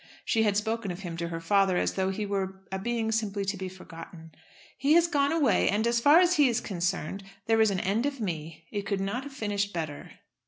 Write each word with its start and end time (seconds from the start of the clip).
She 0.25 0.41
had 0.41 0.57
spoken 0.57 0.89
of 0.89 1.01
him 1.01 1.15
to 1.17 1.27
her 1.27 1.39
father 1.39 1.77
as 1.77 1.93
though 1.93 2.09
he 2.09 2.25
were 2.25 2.63
a 2.71 2.79
being 2.79 3.11
simply 3.11 3.45
to 3.45 3.55
be 3.55 3.69
forgotten. 3.69 4.31
"He 4.75 4.93
has 4.93 5.05
gone 5.05 5.31
away, 5.31 5.69
and, 5.69 5.85
as 5.85 5.99
far 5.99 6.17
as 6.19 6.37
he 6.37 6.49
is 6.49 6.59
concerned, 6.59 7.23
there 7.45 7.61
is 7.61 7.69
an 7.69 7.79
end 7.81 8.07
of 8.07 8.19
me. 8.19 8.65
It 8.71 8.87
could 8.87 8.99
not 8.99 9.25
have 9.25 9.31
finished 9.33 9.73
better." 9.73 10.13